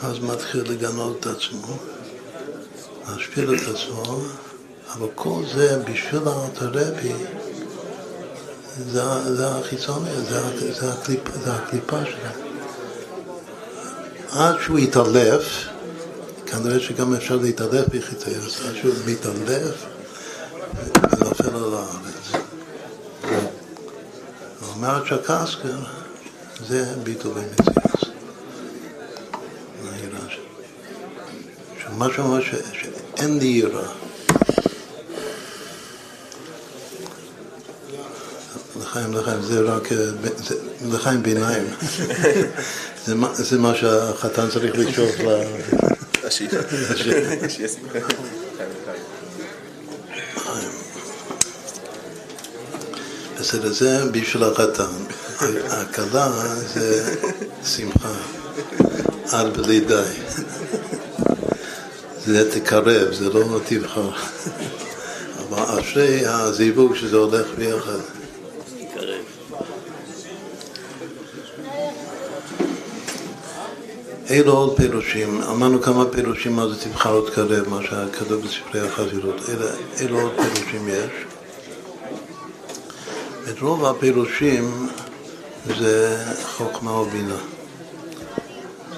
[0.04, 1.78] אז מתחיל לגנות את עצמו,
[3.08, 4.20] להשפיל את עצמו,
[4.94, 7.14] אבל כל זה בשביל האלתר רבי
[8.88, 10.42] זה, זה החיצוני, זה,
[10.74, 12.44] זה, הקליפ, זה הקליפה שלו.
[14.32, 15.68] עד שהוא יתעלף,
[16.46, 19.86] כנראה שגם אפשר להתעלף בחיצוניות, עד שהוא מתעלף
[21.12, 22.46] ונופל על הארץ.
[24.76, 25.78] אומרת שקסקר
[26.68, 26.86] זה
[29.84, 30.44] היראה שלו.
[31.84, 33.99] שמה שאומר שאין לי יראה.
[38.90, 39.98] לחיים, לחיים, זה רק, אה,
[40.38, 40.56] זה-
[40.92, 41.64] לחיים ביניים.
[43.06, 45.44] זה מה- זה מה שהחתן צריך לשאוף ל...
[53.40, 54.84] בסדר, זה בשביל החתן.
[55.70, 56.32] הכלה
[56.74, 57.16] זה
[57.76, 58.14] שמחה,
[59.32, 60.04] עד בלי די.
[62.26, 64.10] זה תקרב, זה לא תבחר.
[65.50, 68.19] אבל אשרי הזיווג שזה הולך ביחד.
[74.30, 79.50] אלו עוד פירושים, אמרנו כמה פירושים מה זה תבחר עוד קרב, מה שכתוב בספרי החזירות,
[79.50, 79.72] אלה,
[80.02, 81.12] אלו עוד פירושים יש.
[83.50, 84.88] את רוב הפירושים
[85.80, 87.38] זה חוכמה ובינה.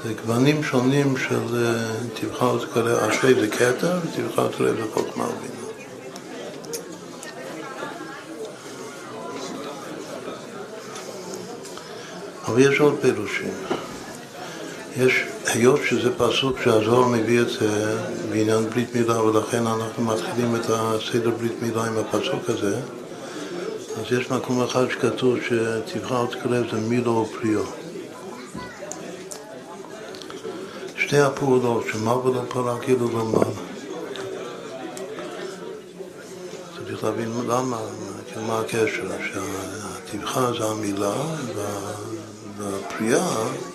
[0.04, 1.66] זה גוונים שונים של
[2.14, 5.62] תבחר עוד קרב, אשרי זה כתר, ותבחר עוד קרב זה חוכמה ובינה.
[12.48, 13.81] אבל יש עוד פירושים.
[14.98, 17.98] יש, היות שזה פסוק שהזוהר מביא את זה
[18.30, 22.80] בעניין ברית מילה ולכן אנחנו מתחילים את הסדר ברית מילה עם הפסוק הזה
[23.98, 27.64] אז יש מקום אחד שכתוב שתבחר תקרב זה מילו ופריו
[30.98, 33.44] שתי הפעולות שמה ולא פרה כאילו לא
[36.76, 37.78] צריך להבין למה,
[38.48, 41.14] מה הקשר שהתבחר זה המילה
[41.56, 43.71] וה-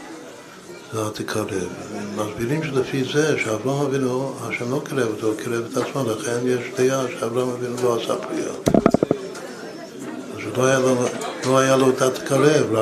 [0.96, 1.68] זה תקרב.
[2.16, 7.04] מסבירים שלפי זה שאברהם אבינו, השם לא קרב אותו, קרב את עצמו, לכן יש דעה
[7.08, 8.52] שאברהם אבינו לא עשה פריאה.
[10.36, 10.94] אז לא היה לו,
[11.46, 12.74] לא היה לו את התקרב,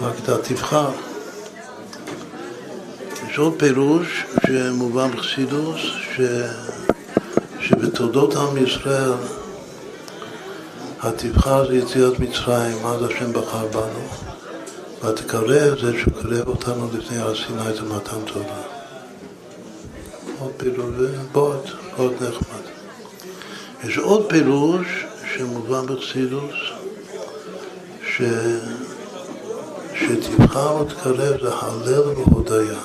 [0.00, 0.90] רק את התבחר.
[3.30, 5.80] יש עוד פירוש שמובן בחסידוס,
[6.16, 6.20] ש,
[7.60, 9.12] שבתולדות עם ישראל
[11.02, 14.35] התבחר זה יציאת מצרים, אז השם בחר בנו.
[15.04, 18.62] ותקרב זה שקרב אותנו לפני הר סיני זה מתן תורה.
[20.38, 22.66] עוד פירוש, בועט, עוד נחמד.
[23.84, 26.54] יש עוד פירוש שמובא בחסידוס,
[28.02, 28.22] ש...
[29.94, 32.78] שתבחר ותקרב זה הלל והודיה.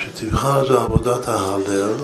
[0.00, 1.94] שתבחר זה עבודת ההלל,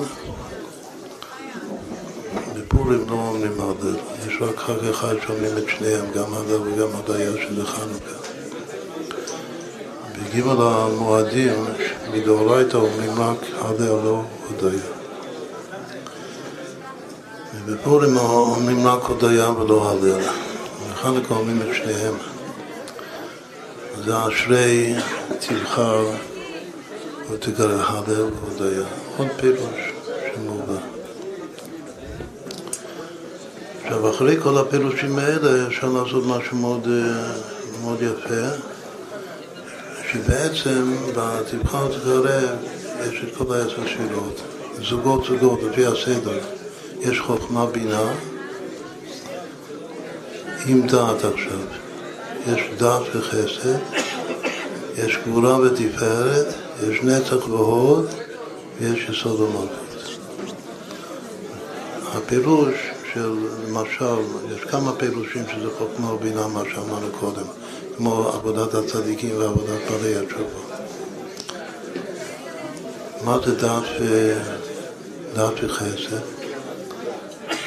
[2.73, 3.97] בפורים לא אומרים הלל,
[4.27, 8.29] יש רק חג אחד שאומרים את שניהם, גם הלל וגם הודיה שזה חנוכה.
[10.13, 11.65] בגימל המועדים,
[12.13, 14.81] מדאורייתא אומרים רק הלל לא הודיה.
[17.67, 20.23] ובפורים אומרים רק הודיה ולא הלל.
[20.93, 22.15] בחנוכה אומרים את שניהם.
[24.05, 24.95] זה אשרי
[25.41, 26.05] תבחר
[27.31, 28.87] ותגלה הלל והודיה.
[29.17, 29.93] עוד פירוש
[30.35, 30.82] שמובא.
[33.93, 37.33] עכשיו, אחרי כל הפירושים האלה אפשר לעשות משהו מאוד, אה,
[37.83, 38.47] מאוד יפה,
[40.13, 42.41] שבעצם בתבחר ותגלה
[43.09, 44.41] יש את כל העשר שאלות,
[44.89, 46.39] זוגות זוגות לפי הסדר.
[47.01, 48.13] יש חוכמה בינה
[50.67, 51.61] עם דעת עכשיו.
[52.53, 53.79] יש דעת וחסד,
[54.97, 56.55] יש גבורה ותפארת,
[56.89, 58.07] יש נצח והוד
[58.81, 60.19] ויש יסוד ומלכות.
[62.15, 63.35] הפירוש של,
[63.69, 64.05] למשל,
[64.57, 67.47] יש כמה פירושים שזה חוכמה ובינה, מה שאמרנו קודם,
[67.97, 70.77] כמו עבודת הצדיקים ועבודת בעלי התשובה.
[73.25, 74.33] מה זה דעת, ו...
[75.35, 76.17] דעת וחסד?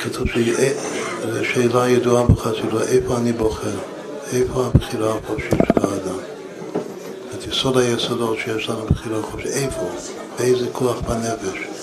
[0.04, 3.78] כתוב שזו שאלה ידועה בחסידות, איפה אני בוחר?
[4.34, 6.20] איפה הבחירה החופשית של האדם?
[7.34, 9.90] את יסוד היסודות שיש לנו בחירה חופשית, איפה?
[10.40, 11.75] באיזה כוח בנפש?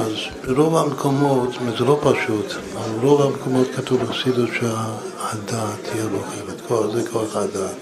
[0.00, 0.12] אז
[0.46, 7.02] ברוב המקומות, זה לא פשוט, אבל ברוב המקומות כתוב בחסידות שהדעת תהיה בוחרת, כוח, זה
[7.12, 7.76] כוח הדעת.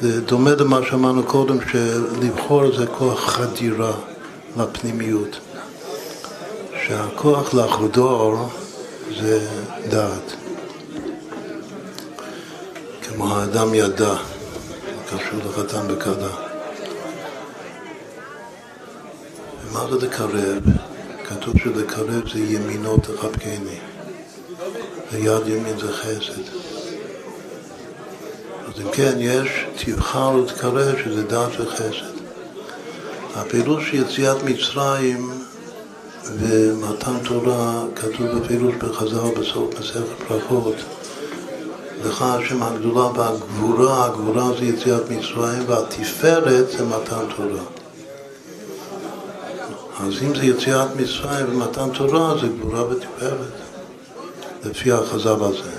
[0.00, 3.92] זה דומה למה שאמרנו קודם, שלבחור זה כוח חדירה
[4.56, 5.38] לפנימיות.
[6.86, 8.48] שהכוח לחדור
[9.20, 9.48] זה
[9.88, 10.34] דעת.
[13.02, 14.14] כמו האדם ידע,
[15.06, 16.45] קשור לחתן וכלה.
[19.76, 20.62] ומה זה לקרב?
[21.28, 23.78] כתוב שלקרב זה ימינו תחבקני.
[25.12, 26.42] ויד ימין זה חסד.
[28.66, 32.16] אז אם כן, יש תבחר ותקרב שזה דעת וחסד.
[33.34, 35.30] הפעילות של יציאת מצרים
[36.24, 40.74] ומתן תורה כתוב בפירוש בחז"ל בסוף מסכת ברכות
[42.04, 47.75] לך השם הגדולה והגבורה, הגבורה זה יציאת מצרים והתפארת זה מתן תורה.
[50.00, 53.56] אז אם זה יציאת מצרים ומתן תורה זה גבורה ותפארת,
[54.64, 55.70] לפי החז"ל הזה.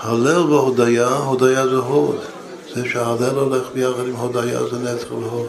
[0.00, 2.18] הלל והודיה, הודיה זה הוד.
[2.74, 5.48] זה שההלל הולך ביחד עם הודיה זה נצח והוד.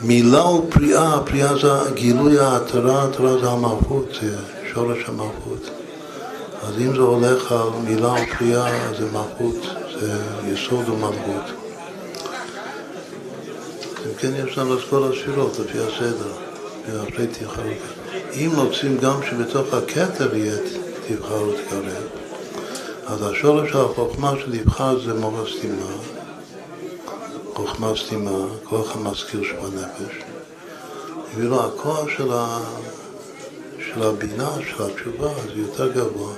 [0.00, 4.36] מילה ופריאה, פריאה זה גילוי ההתרה, ההתרה זה המלכות, זה
[4.74, 5.70] שורש המלכות.
[6.62, 9.66] אז אם זה הולך על מילה ופריאה, זה מלכות,
[10.00, 11.67] זה יסוד ומלכות.
[14.20, 16.32] כן יש לנו את כל הספירות לפי הסדר,
[17.08, 17.62] אחרי תבחר
[18.34, 20.56] אם רוצים גם שבתוך הכתר יהיה
[21.08, 22.06] תבחר ותקרב,
[23.06, 25.92] אז השורש של החוכמה של יבחר זה מורה סתימה,
[27.54, 30.14] חוכמה סתימה, כוח המזכיר שבנפש.
[31.36, 32.60] ואילו הכוח של, ה...
[33.78, 36.32] של הבינה, של התשובה, זה יותר גבוה.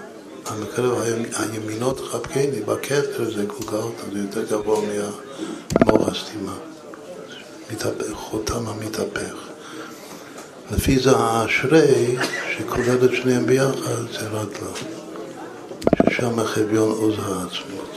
[0.46, 0.98] המקרב
[1.36, 6.69] הימינות חבקני, בכתר זה גולגלת, זה יותר גבוה מהמוח הסתימה.
[7.72, 9.34] מתהפך, חותם המתהפך.
[10.70, 12.16] לפי זה האשרי,
[12.56, 14.70] שכולל את שניהם ביחד, זה רדלה.
[16.10, 17.96] ששם חביון עוז העצמות.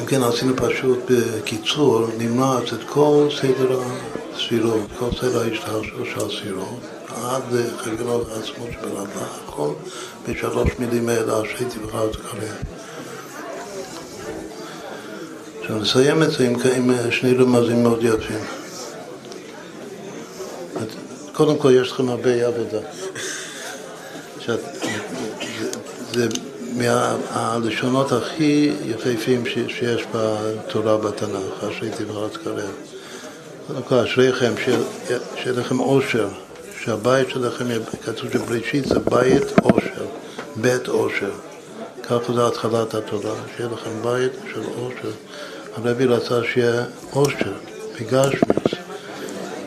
[0.00, 3.80] אם כן, עשינו פשוט בקיצור, נמרץ את כל סדר
[4.34, 6.80] הספירות, כל סדר ההשתרשות של הספירות,
[7.16, 9.70] עד לחביון העצמות שברדלה, הכל
[10.28, 12.62] בשלוש מילים האלה, אשרי תבחר ותקרב.
[15.68, 18.38] עכשיו נסיים את זה עם, עם שני רמזים מאוד יפים.
[21.32, 22.78] קודם כל יש לכם הרבה עבודה.
[24.40, 24.60] שאת,
[26.12, 26.28] זה, זה
[26.72, 32.70] מהלשונות הכי יפהפים שיש בתורה בתנ"ך, אשרי תבחר תקרב.
[33.66, 34.52] קודם כל אשריכם,
[35.36, 36.28] שיהיה לכם עושר,
[36.80, 37.64] שהבית שלכם,
[38.04, 40.06] כתוב שבראשית זה בית עושר,
[40.56, 41.30] בית עושר.
[42.02, 45.10] ככה זה התחלת התורה, שיהיה לכם בית של עושר.
[45.74, 47.52] הרבי רצה שיהיה עושר,
[48.00, 48.74] בגשמיוס,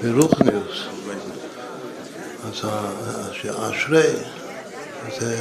[0.04, 0.84] ברוכניוס.
[2.48, 2.62] אז
[3.34, 4.10] שאשרי
[5.20, 5.38] זה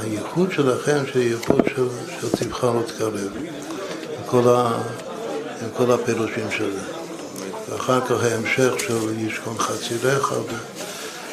[0.00, 1.88] הייחוד שלכם, ייחוד של,
[2.20, 3.32] של תבחר ותקרב, עם
[5.76, 6.80] כל, הפירושים של זה.
[7.68, 10.32] ואחר כך ההמשך של ישכון חצירך,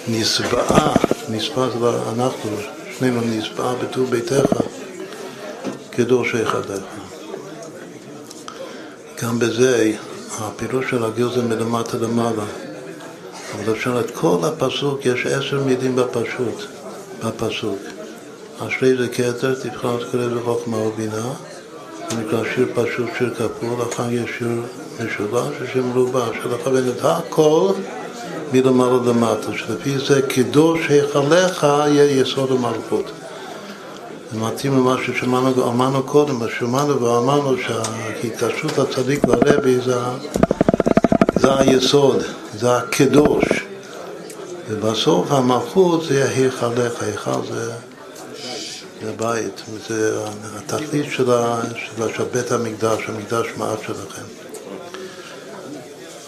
[0.08, 0.94] נסבעה,
[1.30, 2.50] נסבעה זה אנחנו,
[2.98, 4.62] שנינו נסבעה בטור ביתך,
[5.92, 7.03] כדורשי חדיך.
[9.24, 9.92] גם בזה,
[10.40, 12.44] הפירוש של הגיל זה מלמטה למעלה.
[13.56, 16.66] אבל אפשר את כל הפסוק, יש עשר מילים בפשוט,
[17.26, 17.80] בפסוק.
[18.60, 21.34] אשרי זה כתר, תבחר תקרב בחוכמה ובינה.
[22.10, 24.62] זה נקרא שיר פשוט, שיר כפול, אחר יש שיר
[25.00, 27.72] משולש, שיר מרובע, שלכוון את הכל
[28.54, 33.12] מלמעלה למטה, שלפי זה קידוש היכליך יהיה יסוד המלכות.
[34.34, 39.96] זה מתאים למה ששמענו, קודם, אז שמענו ואמרנו שההתקשרות הצדיק והרבי זה,
[41.36, 42.24] זה היסוד,
[42.60, 43.44] זה הקדוש.
[44.70, 47.72] ובסוף המלכות זה היכליך, היכל זה,
[49.02, 50.20] זה הבית, זה
[50.58, 54.24] התכלית של, בית המקדש, המקדש מעט שלכם.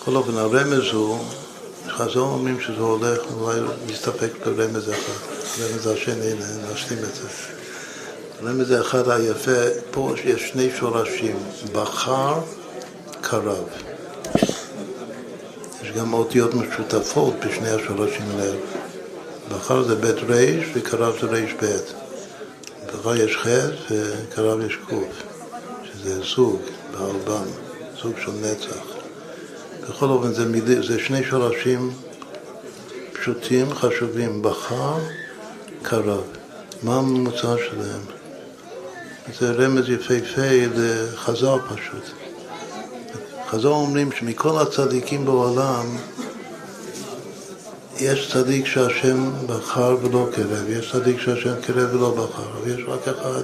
[0.01, 1.19] בכל אופן, הרמז הוא,
[1.89, 6.33] חז"ל אומרים שזה הולך, אולי נסתפק ברמז אחד, רמז השני,
[6.73, 7.64] נשלים את זה.
[8.39, 9.51] הרמז האחד היפה,
[9.91, 11.37] פה יש שני שורשים,
[11.73, 12.39] בחר,
[13.21, 13.63] קרב.
[15.81, 18.57] יש גם אותיות משותפות בשני השורשים האלה.
[19.49, 21.93] בחר זה בית ריש וקרב זה ריש בית.
[22.87, 25.23] בחר יש חטא וקרב יש קוף,
[25.83, 26.61] שזה זוג
[26.91, 27.45] באלבם,
[28.01, 28.85] זוג של נצח.
[29.89, 31.91] בכל אופן זה, מילי, זה שני שורשים
[33.13, 34.97] פשוטים, חשובים, בחר,
[35.81, 36.23] קרב.
[36.83, 38.14] מה הממוצע שלהם?
[39.33, 40.41] זה רמז יפהפה
[40.75, 42.03] לחז"ל פשוט.
[43.49, 45.97] חז"ל אומרים שמכל הצדיקים בעולם
[47.99, 53.41] יש צדיק שהשם בחר ולא קרב, יש צדיק שהשם קרב ולא בחר, ויש רק אחד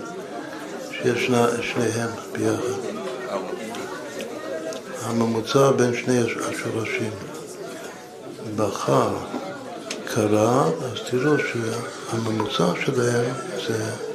[0.92, 2.82] שיש שני, שניהם ביחד.
[5.02, 7.12] הממוצע בין שני השורשים.
[8.56, 9.10] בחר,
[10.14, 13.36] קרב, אז תראו שהממוצע שלהם
[13.68, 14.11] זה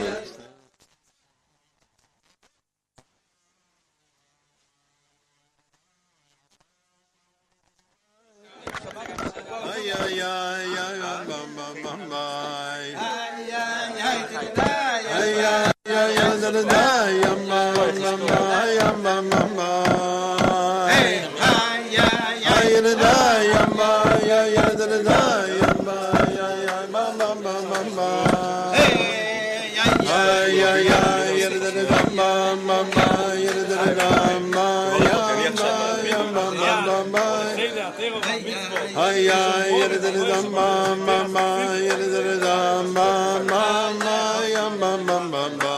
[39.17, 41.47] Ay yere de da ma ma ma
[41.87, 43.09] yere de da ma
[43.51, 43.65] ma
[44.05, 44.19] ma
[44.55, 45.75] ya ma ma ma ma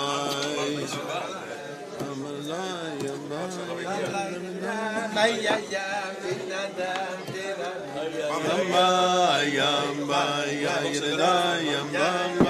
[8.48, 10.22] Yamba, yamba,
[10.62, 12.47] ya yere da,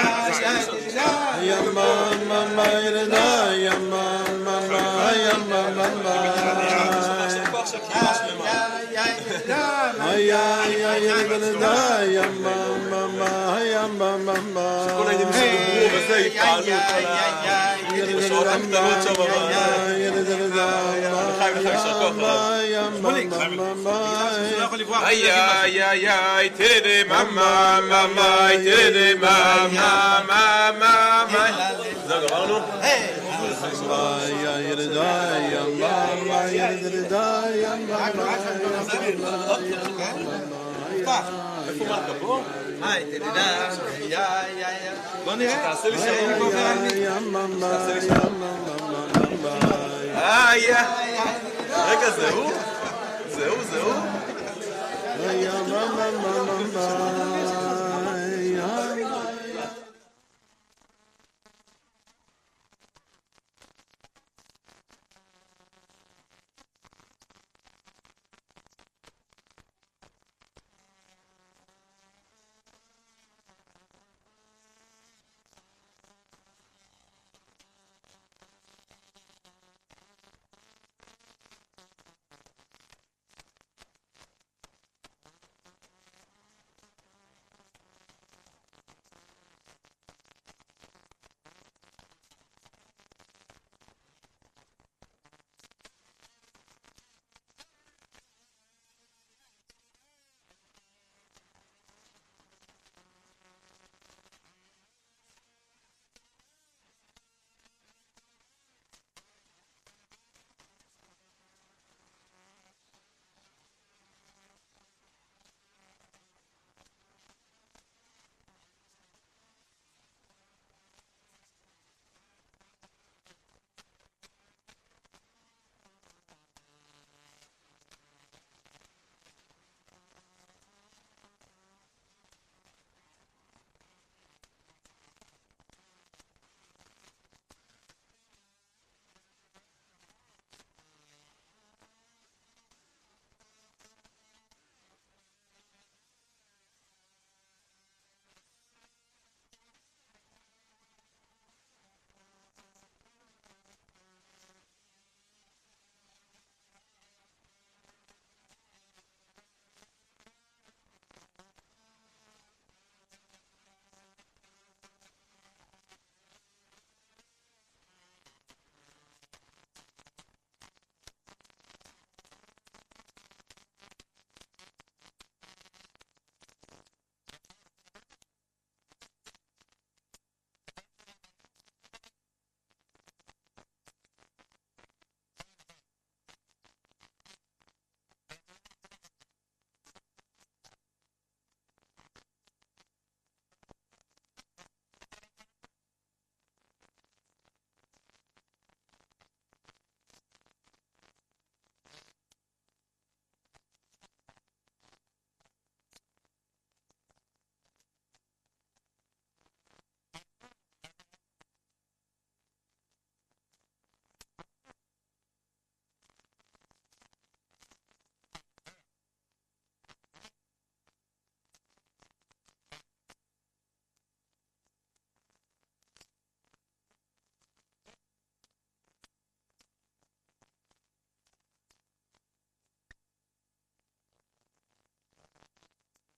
[10.01, 14.15] איי איי איי ירדה יממה יממה
[14.97, 17.75] כל העניינים שדיברו וזה, יפעלו כל ה...
[18.17, 19.13] בשעות הקטנות שם
[21.29, 23.87] לחיים לך יישר כוח רב.
[25.03, 31.71] איי איי איי איי תדה ממה ממה תדה ממה ממה ממה
[32.07, 32.59] זהו גמרנו?
[45.24, 45.56] בוא נראה.
[45.62, 45.96] תעשה לי.
[47.60, 48.42] תעשה לי שלום.
[50.14, 50.66] איי
[51.90, 52.52] רגע זה הוא?
[53.30, 53.58] זה הוא?
[53.70, 53.94] זה הוא?
[55.20, 55.46] Ay,